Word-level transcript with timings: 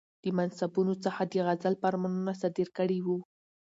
د 0.23 0.25
منصبونو 0.37 0.93
څخه 1.05 1.21
د 1.31 1.33
عزل 1.49 1.73
فرمانونه 1.81 2.31
صادر 2.41 2.67
کړي 2.77 2.99
ؤ 3.13 3.17